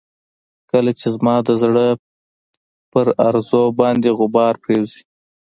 کله 0.71 0.91
چې 0.99 1.07
زما 1.15 1.35
د 1.47 1.49
زړه 1.61 1.87
پر 2.91 3.07
ارزو 3.27 3.63
باندې 3.79 4.09
غبار 4.17 4.53
پرېوځي. 4.63 5.01